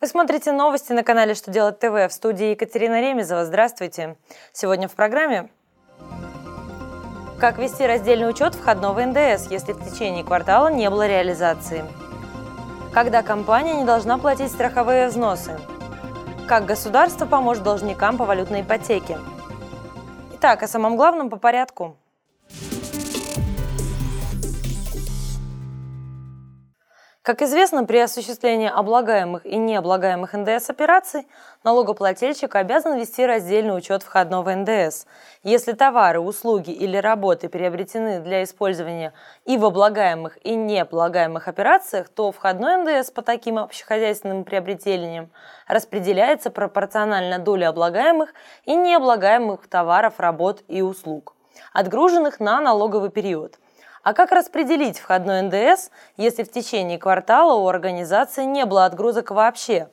Вы 0.00 0.06
смотрите 0.06 0.52
новости 0.52 0.92
на 0.92 1.02
канале 1.02 1.34
«Что 1.34 1.50
делать 1.50 1.80
ТВ» 1.80 1.90
в 1.90 2.10
студии 2.10 2.50
Екатерина 2.50 3.00
Ремезова. 3.00 3.44
Здравствуйте. 3.44 4.16
Сегодня 4.52 4.86
в 4.86 4.92
программе 4.92 5.50
Как 7.40 7.58
вести 7.58 7.84
раздельный 7.84 8.30
учет 8.30 8.54
входного 8.54 9.04
НДС, 9.04 9.50
если 9.50 9.72
в 9.72 9.84
течение 9.84 10.22
квартала 10.22 10.68
не 10.68 10.88
было 10.88 11.08
реализации? 11.08 11.84
Когда 12.94 13.24
компания 13.24 13.74
не 13.74 13.84
должна 13.84 14.18
платить 14.18 14.52
страховые 14.52 15.08
взносы? 15.08 15.58
Как 16.46 16.64
государство 16.64 17.26
поможет 17.26 17.64
должникам 17.64 18.18
по 18.18 18.24
валютной 18.24 18.60
ипотеке? 18.60 19.18
Итак, 20.34 20.62
о 20.62 20.68
самом 20.68 20.96
главном 20.96 21.28
по 21.28 21.38
порядку– 21.38 21.96
Как 27.28 27.42
известно, 27.42 27.84
при 27.84 27.98
осуществлении 27.98 28.70
облагаемых 28.74 29.44
и 29.44 29.58
необлагаемых 29.58 30.32
НДС 30.32 30.70
операций 30.70 31.28
налогоплательщик 31.62 32.54
обязан 32.54 32.98
вести 32.98 33.26
раздельный 33.26 33.76
учет 33.76 34.02
входного 34.02 34.54
НДС. 34.54 35.04
Если 35.42 35.72
товары, 35.72 36.20
услуги 36.20 36.70
или 36.70 36.96
работы 36.96 37.50
приобретены 37.50 38.20
для 38.20 38.44
использования 38.44 39.12
и 39.44 39.58
в 39.58 39.66
облагаемых, 39.66 40.38
и 40.42 40.54
необлагаемых 40.54 41.48
операциях, 41.48 42.08
то 42.08 42.32
входной 42.32 42.78
НДС 42.78 43.10
по 43.10 43.20
таким 43.20 43.58
общехозяйственным 43.58 44.44
приобретениям 44.44 45.28
распределяется 45.66 46.48
пропорционально 46.48 47.38
доле 47.38 47.68
облагаемых 47.68 48.32
и 48.64 48.74
необлагаемых 48.74 49.68
товаров, 49.68 50.14
работ 50.16 50.62
и 50.66 50.80
услуг, 50.80 51.36
отгруженных 51.74 52.40
на 52.40 52.58
налоговый 52.62 53.10
период– 53.10 53.58
а 54.02 54.12
как 54.14 54.32
распределить 54.32 54.98
входной 54.98 55.42
НДС, 55.42 55.90
если 56.16 56.42
в 56.42 56.50
течение 56.50 56.98
квартала 56.98 57.54
у 57.54 57.68
организации 57.68 58.44
не 58.44 58.64
было 58.64 58.84
отгрузок 58.84 59.30
вообще? 59.30 59.88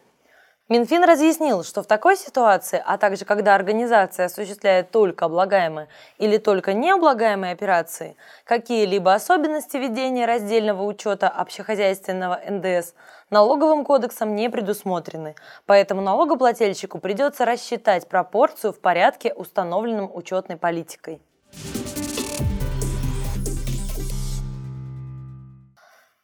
Минфин 0.68 1.04
разъяснил, 1.04 1.64
что 1.64 1.84
в 1.84 1.86
такой 1.86 2.18
ситуации, 2.18 2.82
а 2.84 2.98
также 2.98 3.24
когда 3.24 3.54
организация 3.54 4.26
осуществляет 4.26 4.90
только 4.90 5.26
облагаемые 5.26 5.90
или 6.18 6.38
только 6.38 6.74
необлагаемые 6.74 7.54
операции, 7.54 8.18
какие-либо 8.46 9.14
особенности 9.14 9.78
ведения 9.78 10.26
раздельного 10.26 10.82
учета 10.82 11.30
общехозяйственного 11.30 12.42
НДС 12.50 12.96
налоговым 13.30 13.86
кодексом 13.86 14.36
не 14.36 14.50
предусмотрены, 14.50 15.36
поэтому 15.68 16.02
налогоплательщику 16.02 16.98
придется 16.98 17.46
рассчитать 17.46 18.10
пропорцию 18.10 18.74
в 18.74 18.80
порядке, 18.80 19.34
установленном 19.36 20.10
учетной 20.12 20.58
политикой. 20.58 21.22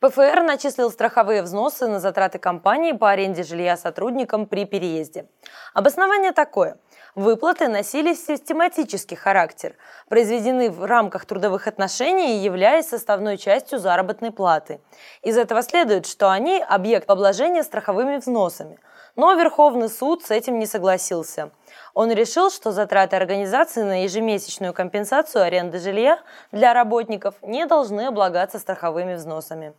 ПФР 0.02 0.42
начислил 0.42 0.90
страховые 0.90 1.44
взносы 1.44 1.86
на 1.88 2.00
затраты 2.00 2.40
компании 2.40 2.92
по 2.92 3.12
аренде 3.12 3.44
жилья 3.44 3.78
сотрудникам 3.78 4.48
при 4.48 4.66
переезде. 4.66 5.28
Обоснование 5.76 6.32
такое. 6.32 6.78
Выплаты 7.14 7.68
носили 7.68 8.16
систематический 8.16 9.16
характер, 9.16 9.76
произведены 10.10 10.72
в 10.72 10.86
рамках 10.86 11.26
трудовых 11.26 11.68
отношений, 11.68 12.40
являясь 12.40 12.88
составной 12.88 13.38
частью 13.38 13.78
заработной 13.78 14.32
платы. 14.32 14.82
Из 15.22 15.38
этого 15.38 15.62
следует, 15.62 16.08
что 16.08 16.32
они– 16.32 16.66
объект 16.68 17.08
обложения 17.08 17.62
страховыми 17.62 18.18
взносами. 18.18 18.80
Но 19.16 19.34
Верховный 19.34 19.90
суд 19.90 20.24
с 20.24 20.32
этим 20.32 20.60
не 20.60 20.66
согласился. 20.66 21.52
Он 21.94 22.12
решил, 22.12 22.50
что 22.50 22.72
затраты 22.72 23.16
организации 23.16 23.84
на 23.84 24.04
ежемесячную 24.04 24.74
компенсацию 24.74 25.44
аренды 25.44 25.80
жилья 25.80 26.20
для 26.52 26.74
работников 26.74 27.36
не 27.42 27.66
должны 27.66 28.08
облагаться 28.08 28.60
страховыми 28.60 29.16
взносами. 29.16 29.74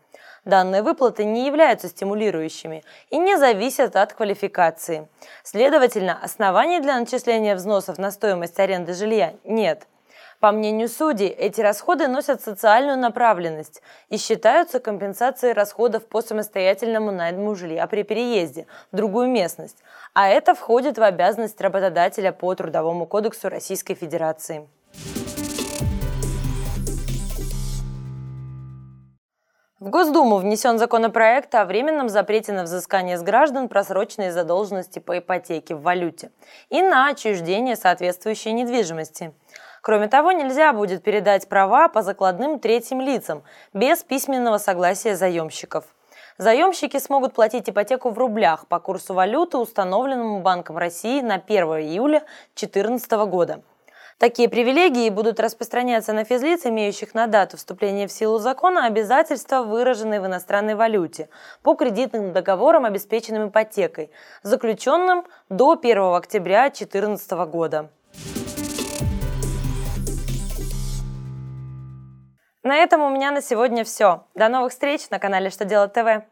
Данные 0.44 0.82
выплаты 0.82 1.24
не 1.24 1.46
являются 1.46 1.88
стимулирующими 1.88 2.82
и 3.10 3.18
не 3.18 3.38
зависят 3.38 3.94
от 3.96 4.12
квалификации. 4.12 5.08
Следовательно, 5.44 6.18
оснований 6.20 6.80
для 6.80 6.98
начисления 6.98 7.54
взносов 7.54 7.98
на 7.98 8.10
стоимость 8.10 8.58
аренды 8.58 8.92
жилья 8.92 9.34
нет. 9.44 9.86
По 10.42 10.50
мнению 10.50 10.88
судей, 10.88 11.28
эти 11.28 11.60
расходы 11.60 12.08
носят 12.08 12.42
социальную 12.42 12.98
направленность 12.98 13.80
и 14.08 14.16
считаются 14.16 14.80
компенсацией 14.80 15.52
расходов 15.52 16.08
по 16.08 16.20
самостоятельному 16.20 17.12
найму 17.12 17.54
жилья 17.54 17.86
при 17.86 18.02
переезде 18.02 18.66
в 18.90 18.96
другую 18.96 19.28
местность, 19.28 19.76
а 20.14 20.28
это 20.28 20.56
входит 20.56 20.98
в 20.98 21.02
обязанность 21.04 21.60
работодателя 21.60 22.32
по 22.32 22.52
Трудовому 22.56 23.06
кодексу 23.06 23.50
Российской 23.50 23.94
Федерации. 23.94 24.66
В 29.78 29.90
Госдуму 29.90 30.38
внесен 30.38 30.78
законопроект 30.78 31.54
о 31.54 31.64
временном 31.64 32.08
запрете 32.08 32.52
на 32.52 32.64
взыскание 32.64 33.16
с 33.16 33.22
граждан 33.22 33.68
просроченной 33.68 34.30
задолженности 34.30 34.98
по 34.98 35.18
ипотеке 35.18 35.76
в 35.76 35.82
валюте 35.82 36.32
и 36.68 36.82
на 36.82 37.08
отчуждение 37.08 37.76
соответствующей 37.76 38.52
недвижимости. 38.52 39.32
Кроме 39.82 40.08
того, 40.08 40.32
нельзя 40.32 40.72
будет 40.72 41.02
передать 41.02 41.48
права 41.48 41.88
по 41.88 42.02
закладным 42.02 42.58
третьим 42.58 43.00
лицам 43.00 43.42
без 43.74 44.02
письменного 44.02 44.58
согласия 44.58 45.16
заемщиков. 45.16 45.84
Заемщики 46.38 46.98
смогут 46.98 47.34
платить 47.34 47.68
ипотеку 47.68 48.10
в 48.10 48.18
рублях 48.18 48.66
по 48.68 48.80
курсу 48.80 49.12
валюты, 49.12 49.58
установленному 49.58 50.40
Банком 50.40 50.78
России 50.78 51.20
на 51.20 51.34
1 51.34 51.64
июля 51.80 52.20
2014 52.54 53.10
года– 53.28 53.62
Такие 54.22 54.48
привилегии 54.48 55.10
будут 55.10 55.40
распространяться 55.40 56.12
на 56.12 56.22
физлиц, 56.22 56.64
имеющих 56.64 57.12
на 57.12 57.26
дату 57.26 57.56
вступления 57.56 58.06
в 58.06 58.12
силу 58.12 58.38
закона 58.38 58.86
обязательства, 58.86 59.64
выраженные 59.64 60.20
в 60.20 60.26
иностранной 60.26 60.76
валюте, 60.76 61.28
по 61.64 61.74
кредитным 61.74 62.32
договорам, 62.32 62.84
обеспеченным 62.84 63.48
ипотекой, 63.48 64.12
заключенным 64.44 65.24
до 65.48 65.72
1 65.72 66.14
октября 66.14 66.70
2014 66.70 67.32
года. 67.50 67.90
На 72.62 72.76
этом 72.76 73.02
у 73.02 73.10
меня 73.10 73.32
на 73.32 73.42
сегодня 73.42 73.82
все. 73.82 74.24
До 74.34 74.48
новых 74.48 74.70
встреч 74.70 75.10
на 75.10 75.18
канале 75.18 75.50
«Что 75.50 75.64
делать 75.64 75.92
ТВ». 75.92 76.24